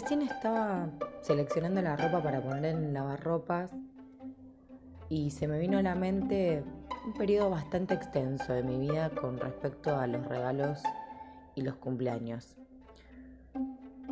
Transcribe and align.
Recién 0.00 0.22
estaba 0.22 0.88
seleccionando 1.20 1.82
la 1.82 1.94
ropa 1.94 2.22
para 2.22 2.40
poner 2.40 2.74
en 2.74 2.94
lavarropas 2.94 3.70
y 5.10 5.30
se 5.30 5.46
me 5.46 5.58
vino 5.58 5.76
a 5.76 5.82
la 5.82 5.94
mente 5.94 6.64
un 7.04 7.12
periodo 7.12 7.50
bastante 7.50 7.92
extenso 7.92 8.54
de 8.54 8.62
mi 8.62 8.78
vida 8.78 9.10
con 9.10 9.38
respecto 9.38 9.94
a 9.94 10.06
los 10.06 10.26
regalos 10.26 10.82
y 11.54 11.60
los 11.60 11.74
cumpleaños. 11.76 12.56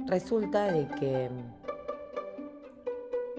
Resulta 0.04 0.64
de 0.64 0.88
que 0.88 1.30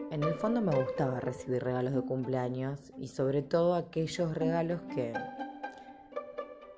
en 0.09 0.23
el 0.23 0.33
fondo 0.33 0.59
me 0.59 0.75
gustaba 0.75 1.19
recibir 1.19 1.63
regalos 1.63 1.93
de 1.93 2.01
cumpleaños 2.01 2.91
y 2.97 3.09
sobre 3.09 3.43
todo 3.43 3.75
aquellos 3.75 4.33
regalos 4.33 4.81
que 4.95 5.13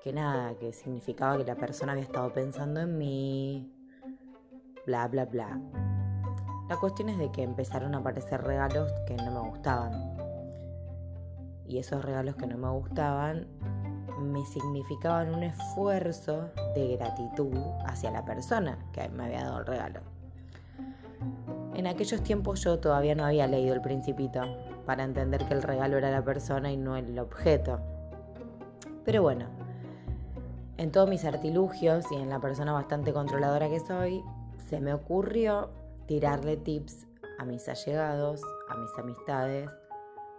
que 0.04 0.12
nada, 0.12 0.54
que 0.56 0.74
significaba 0.74 1.38
que 1.38 1.46
la 1.46 1.56
persona 1.56 1.94
había 1.94 2.04
estado 2.04 2.34
pensando 2.34 2.82
en 2.82 2.98
mí, 2.98 3.81
bla, 4.86 5.08
bla, 5.08 5.26
bla. 5.26 5.60
La 6.70 6.78
cuestión 6.78 7.10
es 7.10 7.18
de 7.18 7.32
que 7.32 7.44
empezaron 7.44 7.96
a 7.96 8.00
aparecer 8.00 8.42
regalos 8.42 8.92
que 9.06 9.16
no 9.16 9.32
me 9.32 9.50
gustaban. 9.50 9.92
Y 11.68 11.78
esos 11.78 12.04
regalos 12.04 12.36
que 12.36 12.48
no 12.48 12.58
me 12.58 12.70
gustaban 12.70 13.48
me 14.22 14.46
significaban 14.46 15.34
un 15.34 15.44
esfuerzo 15.44 16.50
de 16.76 16.96
gratitud 16.98 17.58
hacia 17.86 18.12
la 18.12 18.24
persona 18.24 18.78
que 18.94 19.10
me 19.10 19.26
había 19.26 19.44
dado 19.44 19.60
el 19.60 19.66
regalo. 19.66 20.00
En 21.74 21.88
aquellos 21.88 22.22
tiempos 22.22 22.62
yo 22.64 22.80
todavía 22.80 23.16
no 23.16 23.26
había 23.26 23.48
leído 23.48 23.74
el 23.74 23.82
principito 23.82 24.42
para 24.86 25.04
entender 25.04 25.46
que 25.46 25.54
el 25.54 25.64
regalo 25.64 25.98
era 25.98 26.12
la 26.12 26.24
persona 26.24 26.72
y 26.72 26.78
no 26.78 26.98
el 26.98 27.18
objeto. 27.18 27.80
Pero 29.04 29.22
bueno, 29.22 29.46
en 30.78 30.92
todos 30.92 31.10
mis 31.10 31.26
artilugios 31.26 32.06
y 32.12 32.16
en 32.16 32.30
la 32.30 32.40
persona 32.40 32.72
bastante 32.74 33.14
controladora 33.14 33.70
que 33.70 33.80
soy, 33.80 34.24
se 34.72 34.80
me 34.80 34.94
ocurrió 34.94 35.70
tirarle 36.06 36.56
tips 36.56 37.06
a 37.38 37.44
mis 37.44 37.68
allegados, 37.68 38.42
a 38.70 38.78
mis 38.78 38.90
amistades, 38.98 39.70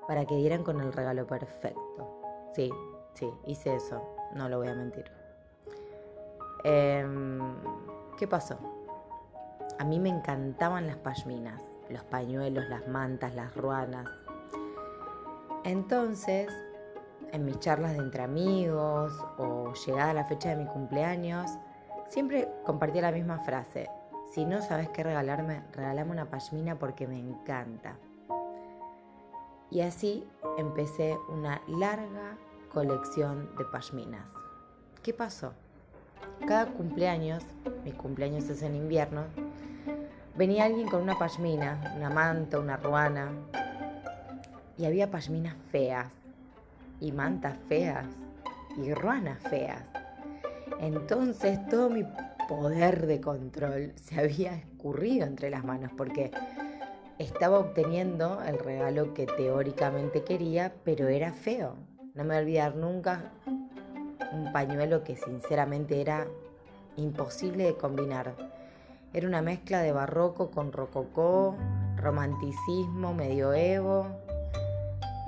para 0.09 0.25
que 0.25 0.37
dieran 0.37 0.65
con 0.65 0.81
el 0.81 0.91
regalo 0.91 1.27
perfecto. 1.27 2.23
Sí, 2.55 2.73
sí, 3.13 3.31
hice 3.47 3.75
eso, 3.75 4.03
no 4.35 4.49
lo 4.49 4.57
voy 4.57 4.69
a 4.69 4.75
mentir. 4.75 5.05
Em, 6.65 7.41
¿Qué 8.19 8.27
pasó? 8.27 8.59
A 9.79 9.85
mí 9.85 10.01
me 10.01 10.09
encantaban 10.09 10.87
las 10.87 10.97
pashminas, 10.97 11.61
los 11.91 12.03
pañuelos, 12.05 12.67
las 12.71 12.89
mantas, 12.89 13.35
las 13.35 13.55
ruanas. 13.55 14.09
Entonces, 15.65 16.51
en 17.33 17.45
mis 17.45 17.61
charlas 17.61 17.93
de 17.93 17.99
entre 17.99 18.23
amigos 18.23 19.13
o 19.37 19.75
llegada 19.75 20.15
la 20.15 20.25
fecha 20.25 20.49
de 20.49 20.57
mi 20.57 20.65
cumpleaños, 20.65 21.51
siempre 22.07 22.49
compartía 22.65 23.03
la 23.03 23.13
misma 23.13 23.39
frase. 23.41 23.91
Si 24.35 24.47
no 24.47 24.63
sabes 24.63 24.89
qué 24.89 25.03
regalarme, 25.03 25.63
regálame 25.75 26.11
una 26.11 26.31
pashmina 26.31 26.79
porque 26.79 27.07
me 27.07 27.19
encanta. 27.19 27.97
Y 29.71 29.83
así 29.83 30.27
empecé 30.57 31.19
una 31.29 31.61
larga 31.69 32.39
colección 32.73 33.55
de 33.59 33.65
pashminas. 33.67 34.33
¿Qué 35.03 35.13
pasó? 35.13 35.53
Cada 36.47 36.65
cumpleaños, 36.65 37.45
mi 37.85 37.93
cumpleaños 37.93 38.49
es 38.49 38.63
en 38.63 38.75
invierno, 38.75 39.25
venía 40.35 40.65
alguien 40.65 40.89
con 40.89 41.03
una 41.03 41.19
pashmina, 41.19 41.93
una 41.95 42.09
manta, 42.09 42.59
una 42.59 42.79
ruana, 42.79 43.33
y 44.79 44.87
había 44.87 45.11
pashminas 45.11 45.57
feas, 45.71 46.11
y 47.01 47.13
mantas 47.13 47.59
feas, 47.69 48.07
y 48.79 48.95
ruanas 48.95 49.43
feas. 49.43 49.83
Entonces 50.81 51.67
todo 51.69 51.91
mi 51.91 52.03
poder 52.57 53.07
de 53.07 53.21
control 53.21 53.93
se 53.97 54.21
había 54.21 54.55
escurrido 54.55 55.27
entre 55.27 55.49
las 55.49 55.65
manos 55.65 55.91
porque 55.97 56.31
estaba 57.19 57.59
obteniendo 57.59 58.43
el 58.43 58.59
regalo 58.59 59.15
que 59.15 59.27
teóricamente 59.27 60.23
quería, 60.23 60.75
pero 60.85 61.09
era 61.09 61.33
feo. 61.33 61.77
No 62.15 62.25
me 62.25 62.35
voy 62.35 62.37
a 62.37 62.41
olvidar 62.41 62.77
nunca 62.77 63.33
un 64.33 64.53
pañuelo 64.53 65.03
que 65.03 65.17
sinceramente 65.17 66.01
era 66.01 66.27
imposible 66.97 67.65
de 67.65 67.75
combinar. 67.75 68.35
Era 69.15 69.27
una 69.27 69.41
mezcla 69.41 69.81
de 69.81 69.93
barroco 69.93 70.51
con 70.51 70.73
rococó, 70.73 71.57
romanticismo, 71.97 73.15
medioevo 73.15 74.09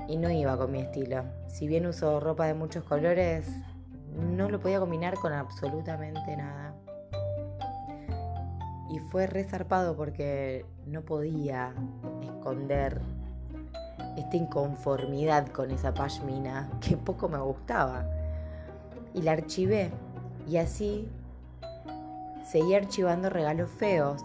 y 0.09 0.19
no 0.19 0.31
iba 0.31 0.59
con 0.59 0.73
mi 0.73 0.81
estilo. 0.81 1.25
Si 1.49 1.67
bien 1.69 1.87
uso 1.87 2.21
ropa 2.21 2.47
de 2.47 2.55
muchos 2.55 2.85
colores, 2.85 3.49
no 4.15 4.51
lo 4.51 4.61
podía 4.61 4.79
combinar 4.79 5.15
con 5.15 5.33
absolutamente 5.33 6.37
nada. 6.37 6.74
Y 8.91 8.99
fue 8.99 9.27
resarpado 9.27 9.97
porque 9.97 10.67
no 10.87 11.03
podía 11.03 11.75
esconder 12.23 13.01
esta 14.17 14.37
inconformidad 14.37 15.49
con 15.49 15.71
esa 15.71 15.93
pashmina 15.95 16.71
que 16.81 16.97
poco 16.97 17.29
me 17.29 17.39
gustaba. 17.39 18.07
Y 19.13 19.23
la 19.23 19.33
archivé. 19.33 19.91
Y 20.47 20.59
así 20.59 21.09
seguí 22.45 22.75
archivando 22.75 23.31
regalos 23.31 23.71
feos. 23.71 24.23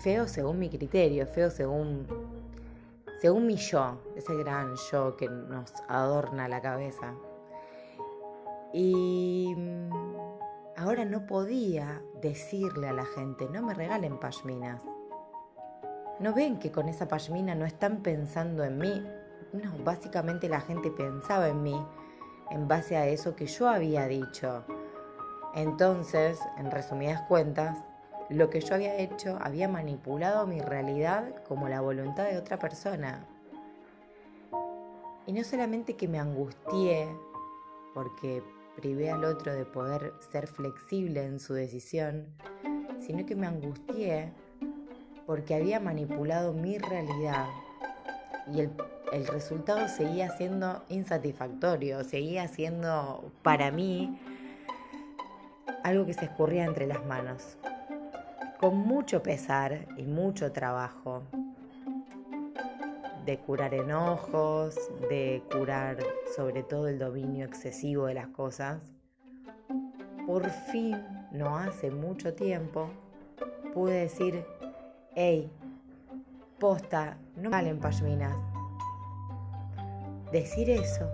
Feos 0.00 0.30
según 0.30 0.58
mi 0.58 0.68
criterio, 0.68 1.26
feos 1.26 1.54
según, 1.54 2.06
según 3.20 3.46
mi 3.46 3.56
yo, 3.56 4.00
ese 4.16 4.34
gran 4.34 4.74
yo 4.90 5.16
que 5.16 5.28
nos 5.28 5.72
adorna 5.88 6.48
la 6.48 6.60
cabeza. 6.60 7.14
Y 8.72 9.54
ahora 10.76 11.04
no 11.04 11.26
podía 11.26 12.02
decirle 12.20 12.88
a 12.88 12.92
la 12.92 13.04
gente, 13.04 13.48
no 13.50 13.62
me 13.62 13.74
regalen 13.74 14.18
pashminas. 14.18 14.82
¿No 16.18 16.34
ven 16.34 16.58
que 16.58 16.70
con 16.70 16.88
esa 16.88 17.08
pashmina 17.08 17.54
no 17.54 17.64
están 17.64 17.98
pensando 18.02 18.64
en 18.64 18.78
mí? 18.78 19.06
No, 19.52 19.72
básicamente 19.84 20.48
la 20.48 20.60
gente 20.60 20.90
pensaba 20.90 21.48
en 21.48 21.62
mí 21.62 21.86
en 22.50 22.68
base 22.68 22.96
a 22.96 23.06
eso 23.06 23.34
que 23.34 23.46
yo 23.46 23.68
había 23.68 24.06
dicho. 24.06 24.64
Entonces, 25.54 26.38
en 26.58 26.70
resumidas 26.70 27.22
cuentas, 27.22 27.78
lo 28.28 28.50
que 28.50 28.60
yo 28.60 28.74
había 28.74 28.96
hecho 28.96 29.38
había 29.42 29.68
manipulado 29.68 30.46
mi 30.46 30.60
realidad 30.60 31.42
como 31.48 31.68
la 31.68 31.80
voluntad 31.80 32.24
de 32.24 32.38
otra 32.38 32.58
persona. 32.58 33.26
Y 35.26 35.32
no 35.32 35.44
solamente 35.44 35.96
que 35.96 36.08
me 36.08 36.18
angustié 36.18 37.08
porque 37.94 38.42
privé 38.76 39.10
al 39.10 39.24
otro 39.24 39.52
de 39.52 39.64
poder 39.64 40.12
ser 40.30 40.46
flexible 40.46 41.24
en 41.24 41.40
su 41.40 41.54
decisión, 41.54 42.26
sino 42.98 43.26
que 43.26 43.34
me 43.34 43.46
angustié 43.46 44.32
porque 45.26 45.54
había 45.54 45.80
manipulado 45.80 46.52
mi 46.52 46.78
realidad 46.78 47.46
y 48.52 48.60
el, 48.60 48.70
el, 49.12 49.26
resultado 49.26 49.88
seguía 49.88 50.30
siendo 50.36 50.82
insatisfactorio, 50.88 52.02
seguía 52.02 52.48
siendo 52.48 53.32
para 53.42 53.70
mí 53.70 54.18
algo 55.84 56.06
que 56.06 56.14
se 56.14 56.24
escurría 56.24 56.64
entre 56.64 56.86
las 56.86 57.04
manos, 57.06 57.56
con 58.58 58.76
mucho 58.76 59.22
pesar 59.22 59.86
y 59.96 60.02
mucho 60.04 60.52
trabajo 60.52 61.22
de 63.24 63.38
curar 63.38 63.74
enojos, 63.74 64.76
de 65.08 65.42
curar 65.52 65.98
sobre 66.36 66.62
todo 66.62 66.88
el 66.88 66.98
dominio 66.98 67.46
excesivo 67.46 68.06
de 68.06 68.14
las 68.14 68.28
cosas, 68.28 68.80
por 70.26 70.48
fin, 70.50 70.96
no 71.32 71.56
hace 71.56 71.90
mucho 71.90 72.34
tiempo, 72.34 72.90
pude 73.74 73.94
decir, 73.94 74.44
hey, 75.14 75.50
posta, 76.58 77.16
no 77.36 77.50
valen 77.50 77.80
pashminas. 77.80 78.36
Decir 80.30 80.70
eso 80.70 81.10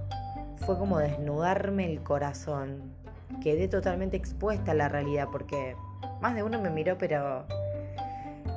fue 0.56 0.78
como 0.78 0.98
desnudarme 0.98 1.90
el 1.90 2.02
corazón. 2.02 2.94
Quedé 3.42 3.68
totalmente 3.68 4.16
expuesta 4.16 4.72
a 4.72 4.74
la 4.74 4.88
realidad 4.88 5.28
porque 5.32 5.74
más 6.20 6.34
de 6.34 6.42
uno 6.42 6.60
me 6.60 6.70
miró, 6.70 6.98
pero 6.98 7.46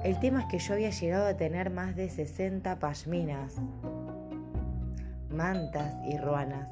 el 0.03 0.19
tema 0.19 0.42
es 0.42 0.45
que 0.48 0.59
yo 0.59 0.74
había 0.74 0.89
llegado 0.89 1.27
a 1.27 1.38
tener 1.38 1.69
más 1.69 1.95
de 1.95 2.09
60 2.09 2.80
pashminas, 2.80 3.56
mantas 5.30 5.94
y 6.07 6.18
ruanas, 6.18 6.71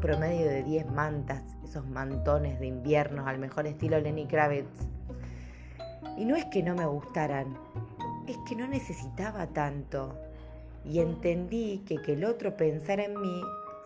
promedio 0.00 0.46
de 0.46 0.62
10 0.62 0.86
mantas, 0.92 1.42
esos 1.64 1.84
mantones 1.86 2.60
de 2.60 2.66
invierno 2.66 3.26
al 3.26 3.38
mejor 3.38 3.66
estilo 3.66 3.98
Lenny 3.98 4.26
Kravitz. 4.26 4.86
Y 6.16 6.24
no 6.24 6.36
es 6.36 6.44
que 6.46 6.62
no 6.62 6.76
me 6.76 6.86
gustaran, 6.86 7.56
es 8.28 8.36
que 8.48 8.54
no 8.54 8.68
necesitaba 8.68 9.48
tanto. 9.48 10.16
Y 10.84 11.00
entendí 11.00 11.82
que 11.86 12.00
que 12.00 12.12
el 12.12 12.24
otro 12.24 12.56
pensara 12.56 13.04
en 13.04 13.20
mí 13.20 13.42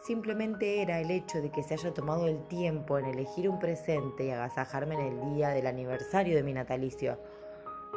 simplemente 0.06 0.82
era 0.82 1.00
el 1.00 1.10
hecho 1.10 1.40
de 1.40 1.50
que 1.50 1.62
se 1.62 1.74
haya 1.74 1.94
tomado 1.94 2.28
el 2.28 2.46
tiempo 2.48 2.98
en 2.98 3.06
elegir 3.06 3.48
un 3.48 3.58
presente 3.58 4.26
y 4.26 4.30
agasajarme 4.30 4.94
en 4.94 5.00
el 5.00 5.34
día 5.34 5.48
del 5.50 5.66
aniversario 5.66 6.36
de 6.36 6.42
mi 6.42 6.52
natalicio 6.52 7.18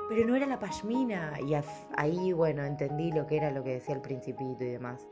pero 0.09 0.27
no 0.27 0.35
era 0.35 0.45
la 0.45 0.59
pashmina. 0.59 1.33
Y 1.41 1.55
ahí, 1.97 2.33
bueno, 2.33 2.63
entendí 2.63 3.11
lo 3.11 3.25
que 3.25 3.37
era 3.37 3.51
lo 3.51 3.63
que 3.63 3.73
decía 3.73 3.95
el 3.95 4.01
principito 4.01 4.63
y 4.63 4.69
demás. 4.69 5.07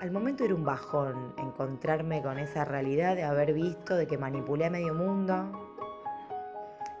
Al 0.00 0.10
momento 0.10 0.44
era 0.44 0.54
un 0.54 0.64
bajón 0.64 1.34
encontrarme 1.38 2.22
con 2.22 2.38
esa 2.38 2.64
realidad 2.64 3.16
de 3.16 3.22
haber 3.22 3.54
visto 3.54 3.96
de 3.96 4.06
que 4.06 4.18
manipulé 4.18 4.66
a 4.66 4.70
medio 4.70 4.92
mundo 4.92 5.74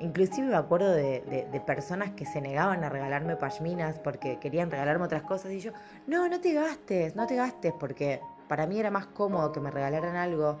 Inclusive 0.00 0.48
me 0.48 0.56
acuerdo 0.56 0.90
de, 0.90 1.46
de, 1.50 1.60
personas 1.60 2.10
que 2.10 2.26
se 2.26 2.40
negaban 2.40 2.82
a 2.82 2.88
regalarme 2.88 3.36
pashminas 3.36 3.98
porque 4.00 4.38
querían 4.40 4.70
regalarme 4.70 5.04
otras 5.04 5.22
cosas 5.22 5.52
y 5.52 5.60
yo, 5.60 5.72
no, 6.06 6.28
no 6.28 6.40
te 6.40 6.52
gastes, 6.52 7.14
no 7.14 7.26
te 7.26 7.36
gastes, 7.36 7.72
porque 7.78 8.20
para 8.48 8.66
mí 8.66 8.78
era 8.78 8.90
más 8.90 9.06
cómodo 9.06 9.52
que 9.52 9.60
me 9.60 9.70
regalaran 9.70 10.16
algo 10.16 10.58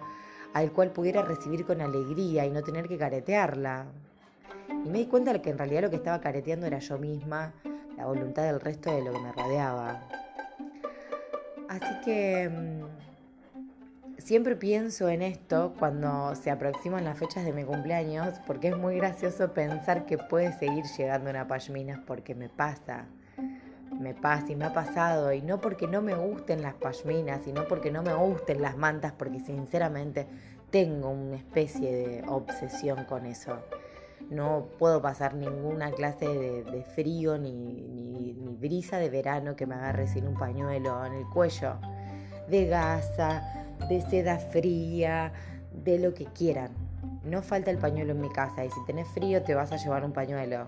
al 0.54 0.70
cual 0.70 0.92
pudiera 0.92 1.22
recibir 1.22 1.66
con 1.66 1.80
alegría 1.80 2.46
y 2.46 2.50
no 2.50 2.62
tener 2.62 2.86
que 2.86 2.96
caretearla. 2.96 3.86
Y 4.84 4.88
me 4.88 4.98
di 4.98 5.06
cuenta 5.06 5.32
de 5.32 5.40
que 5.40 5.50
en 5.50 5.58
realidad 5.58 5.82
lo 5.82 5.90
que 5.90 5.96
estaba 5.96 6.20
careteando 6.20 6.66
era 6.66 6.78
yo 6.78 6.98
misma, 6.98 7.54
la 7.96 8.06
voluntad 8.06 8.42
del 8.44 8.60
resto 8.60 8.94
de 8.94 9.02
lo 9.02 9.12
que 9.12 9.18
me 9.18 9.32
rodeaba. 9.32 10.02
Así 11.68 12.00
que 12.04 12.48
mm, 12.48 14.18
siempre 14.18 14.56
pienso 14.56 15.08
en 15.08 15.22
esto 15.22 15.74
cuando 15.78 16.34
se 16.34 16.50
aproximan 16.50 17.04
las 17.04 17.18
fechas 17.18 17.44
de 17.44 17.52
mi 17.52 17.64
cumpleaños, 17.64 18.38
porque 18.46 18.68
es 18.68 18.76
muy 18.76 18.96
gracioso 18.96 19.52
pensar 19.52 20.06
que 20.06 20.18
puede 20.18 20.52
seguir 20.52 20.84
llegando 20.98 21.30
una 21.30 21.48
pashminas 21.48 22.00
porque 22.06 22.34
me 22.34 22.48
pasa 22.48 23.06
me 23.98 24.14
pasa 24.14 24.52
y 24.52 24.56
me 24.56 24.66
ha 24.66 24.72
pasado, 24.72 25.32
y 25.32 25.42
no 25.42 25.60
porque 25.60 25.86
no 25.86 26.02
me 26.02 26.14
gusten 26.14 26.62
las 26.62 26.74
pashminas, 26.74 27.46
y 27.46 27.52
no 27.52 27.66
porque 27.66 27.90
no 27.90 28.02
me 28.02 28.14
gusten 28.14 28.60
las 28.60 28.76
mantas, 28.76 29.12
porque 29.12 29.40
sinceramente 29.40 30.26
tengo 30.70 31.10
una 31.10 31.36
especie 31.36 31.92
de 31.94 32.24
obsesión 32.28 33.04
con 33.04 33.26
eso. 33.26 33.58
No 34.30 34.68
puedo 34.78 35.00
pasar 35.02 35.34
ninguna 35.34 35.90
clase 35.92 36.26
de, 36.26 36.82
frío 36.94 37.38
ni, 37.38 38.36
brisa 38.58 38.98
de 38.98 39.10
verano 39.10 39.56
que 39.56 39.66
me 39.66 39.74
agarre 39.74 40.06
sin 40.06 40.26
un 40.26 40.34
pañuelo 40.34 41.04
en 41.04 41.12
el 41.12 41.26
cuello, 41.28 41.74
de 42.48 42.66
gasa, 42.66 43.66
de 43.88 44.00
seda 44.00 44.38
fría, 44.38 45.32
de 45.72 45.98
lo 45.98 46.14
que 46.14 46.24
quieran. 46.26 46.70
No 47.24 47.42
falta 47.42 47.70
el 47.70 47.78
pañuelo 47.78 48.12
en 48.12 48.20
mi 48.20 48.30
casa 48.30 48.64
y 48.64 48.70
si 48.70 48.84
tenés 48.86 49.08
frío 49.08 49.42
te 49.42 49.54
vas 49.54 49.72
a 49.72 49.76
llevar 49.76 50.04
un 50.04 50.12
pañuelo 50.12 50.66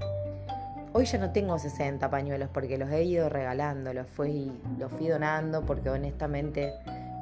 Hoy 0.99 1.05
ya 1.05 1.19
no 1.19 1.31
tengo 1.31 1.59
60 1.59 2.09
pañuelos 2.09 2.49
porque 2.51 2.79
los 2.79 2.91
he 2.91 3.05
ido 3.05 3.29
regalando, 3.29 3.93
los 3.93 4.07
fui, 4.07 4.51
los 4.79 4.91
fui 4.91 5.09
donando 5.09 5.61
porque 5.61 5.91
honestamente 5.91 6.73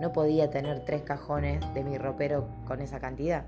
no 0.00 0.12
podía 0.12 0.48
tener 0.48 0.84
tres 0.84 1.02
cajones 1.02 1.60
de 1.74 1.82
mi 1.82 1.98
ropero 1.98 2.46
con 2.68 2.80
esa 2.80 3.00
cantidad. 3.00 3.42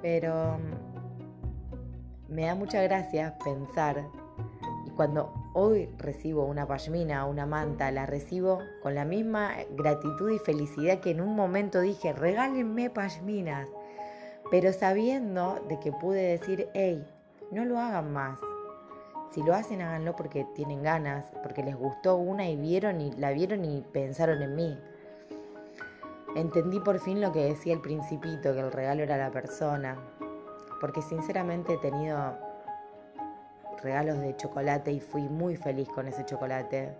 Pero 0.00 0.56
mm, 0.56 0.87
me 2.28 2.46
da 2.46 2.54
mucha 2.54 2.82
gracia 2.82 3.36
pensar 3.42 4.04
y 4.86 4.90
cuando 4.90 5.32
hoy 5.54 5.88
recibo 5.98 6.44
una 6.44 6.66
pashmina 6.66 7.26
o 7.26 7.30
una 7.30 7.46
manta, 7.46 7.90
la 7.90 8.06
recibo 8.06 8.58
con 8.82 8.94
la 8.94 9.04
misma 9.04 9.54
gratitud 9.70 10.30
y 10.30 10.38
felicidad 10.38 11.00
que 11.00 11.10
en 11.10 11.20
un 11.20 11.34
momento 11.34 11.80
dije, 11.80 12.12
regálenme 12.12 12.90
pashminas, 12.90 13.68
pero 14.50 14.72
sabiendo 14.72 15.64
de 15.68 15.80
que 15.80 15.92
pude 15.92 16.22
decir, 16.22 16.68
hey, 16.74 17.04
no 17.50 17.64
lo 17.64 17.78
hagan 17.78 18.12
más, 18.12 18.38
si 19.30 19.42
lo 19.42 19.54
hacen, 19.54 19.82
háganlo 19.82 20.16
porque 20.16 20.46
tienen 20.54 20.82
ganas, 20.82 21.26
porque 21.42 21.62
les 21.62 21.76
gustó 21.76 22.16
una 22.16 22.48
y 22.48 22.56
vieron 22.56 23.00
y 23.00 23.12
la 23.12 23.30
vieron 23.30 23.64
y 23.64 23.82
pensaron 23.92 24.42
en 24.42 24.54
mí. 24.54 24.78
Entendí 26.34 26.80
por 26.80 26.98
fin 26.98 27.20
lo 27.20 27.32
que 27.32 27.44
decía 27.44 27.74
el 27.74 27.80
principito, 27.80 28.54
que 28.54 28.60
el 28.60 28.72
regalo 28.72 29.02
era 29.02 29.18
la 29.18 29.30
persona, 29.30 29.98
porque 30.80 31.02
sinceramente 31.02 31.74
he 31.74 31.78
tenido 31.78 32.36
regalos 33.82 34.20
de 34.20 34.36
chocolate 34.36 34.92
y 34.92 35.00
fui 35.00 35.22
muy 35.22 35.56
feliz 35.56 35.88
con 35.88 36.06
ese 36.08 36.24
chocolate. 36.24 36.94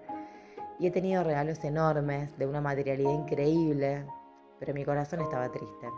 Y 0.79 0.87
he 0.87 0.91
tenido 0.91 1.25
regalos 1.25 1.63
enormes, 1.65 2.37
de 2.39 2.47
una 2.47 2.61
materialidad 2.61 3.13
increíble, 3.13 4.05
pero 4.59 4.75
mi 4.75 4.85
corazón 4.85 5.21
estaba 5.21 5.51
triste. 5.51 5.89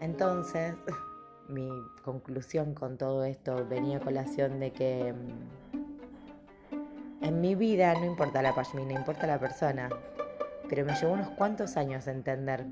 Entonces, 0.00 0.74
mi 1.48 1.70
conclusión 2.04 2.74
con 2.74 2.98
todo 2.98 3.24
esto 3.24 3.66
venía 3.68 3.98
a 3.98 4.00
colación 4.00 4.60
de 4.60 4.72
que 4.72 5.12
mm, 5.12 7.24
en 7.24 7.40
mi 7.40 7.54
vida 7.54 7.94
no 7.94 8.04
importa 8.04 8.42
la 8.42 8.54
pashmina, 8.54 8.92
importa 8.92 9.26
la 9.26 9.38
persona. 9.38 9.88
Pero 10.68 10.84
me 10.84 10.94
llevó 10.94 11.14
unos 11.14 11.30
cuantos 11.30 11.76
años 11.76 12.06
entender 12.06 12.66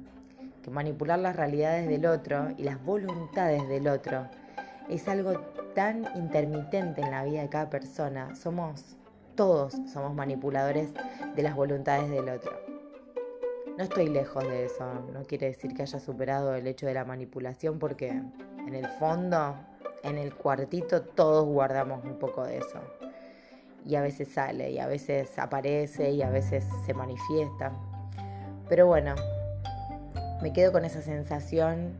que 0.66 0.72
manipular 0.72 1.20
las 1.20 1.36
realidades 1.36 1.88
del 1.88 2.06
otro 2.06 2.48
y 2.56 2.64
las 2.64 2.84
voluntades 2.84 3.68
del 3.68 3.86
otro 3.86 4.26
es 4.88 5.06
algo 5.06 5.38
tan 5.76 6.04
intermitente 6.16 7.02
en 7.02 7.12
la 7.12 7.22
vida 7.22 7.42
de 7.42 7.48
cada 7.48 7.70
persona. 7.70 8.34
Somos, 8.34 8.96
todos 9.36 9.74
somos 9.92 10.12
manipuladores 10.12 10.90
de 11.36 11.42
las 11.44 11.54
voluntades 11.54 12.10
del 12.10 12.28
otro. 12.28 12.50
No 13.78 13.84
estoy 13.84 14.08
lejos 14.08 14.42
de 14.42 14.64
eso, 14.64 14.92
no 15.12 15.22
quiere 15.22 15.46
decir 15.46 15.72
que 15.72 15.82
haya 15.82 16.00
superado 16.00 16.56
el 16.56 16.66
hecho 16.66 16.86
de 16.86 16.94
la 16.94 17.04
manipulación 17.04 17.78
porque 17.78 18.08
en 18.08 18.74
el 18.74 18.88
fondo, 18.98 19.54
en 20.02 20.18
el 20.18 20.34
cuartito, 20.34 21.02
todos 21.02 21.46
guardamos 21.46 22.04
un 22.04 22.18
poco 22.18 22.44
de 22.44 22.58
eso. 22.58 22.80
Y 23.84 23.94
a 23.94 24.00
veces 24.00 24.32
sale, 24.32 24.72
y 24.72 24.80
a 24.80 24.88
veces 24.88 25.38
aparece, 25.38 26.10
y 26.10 26.22
a 26.22 26.30
veces 26.30 26.64
se 26.84 26.92
manifiesta. 26.92 27.70
Pero 28.68 28.88
bueno, 28.88 29.14
me 30.42 30.52
quedo 30.52 30.72
con 30.72 30.84
esa 30.84 31.02
sensación 31.02 31.94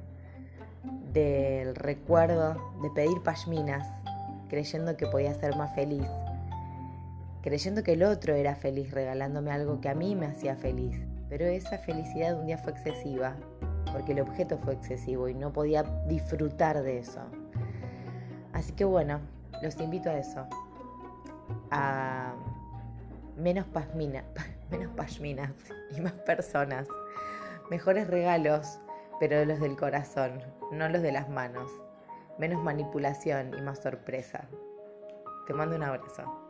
del 1.13 1.75
recuerdo 1.75 2.73
de 2.83 2.91
pedir 2.91 3.23
pashminas, 3.23 3.87
creyendo 4.49 4.97
que 4.97 5.07
podía 5.07 5.35
ser 5.35 5.57
más 5.57 5.75
feliz, 5.75 6.07
creyendo 7.43 7.83
que 7.83 7.95
el 7.95 8.03
otro 8.03 8.35
era 8.35 8.55
feliz 8.55 8.91
regalándome 8.91 9.51
algo 9.51 9.81
que 9.81 9.89
a 9.89 9.95
mí 9.95 10.15
me 10.15 10.27
hacía 10.27 10.57
feliz. 10.57 10.97
Pero 11.29 11.45
esa 11.45 11.79
felicidad 11.79 12.39
un 12.39 12.47
día 12.47 12.59
fue 12.59 12.73
excesiva 12.73 13.35
porque 13.93 14.13
el 14.13 14.21
objeto 14.21 14.59
fue 14.59 14.75
excesivo 14.75 15.29
y 15.29 15.35
no 15.35 15.53
podía 15.53 15.83
disfrutar 16.07 16.83
de 16.83 16.99
eso. 16.99 17.21
Así 18.53 18.73
que 18.73 18.85
bueno, 18.85 19.21
los 19.63 19.79
invito 19.81 20.11
a 20.11 20.19
eso, 20.19 20.47
a 21.71 22.35
menos 23.37 23.67
pasmina, 23.67 24.25
menos 24.71 24.93
pashminas 24.95 25.51
y 25.97 26.01
más 26.01 26.13
personas, 26.13 26.87
mejores 27.71 28.09
regalos, 28.09 28.79
pero 29.19 29.45
los 29.45 29.61
del 29.61 29.77
corazón, 29.77 30.43
no 30.73 30.89
los 30.89 31.03
de 31.03 31.13
las 31.13 31.29
manos, 31.29 31.71
menos 32.39 32.63
manipulación 32.63 33.53
y 33.57 33.63
más 33.63 33.83
sorpresa. 33.83 34.49
Te 35.47 35.55
mando 35.55 35.77
un 35.77 35.83
abrazo. 35.83 36.46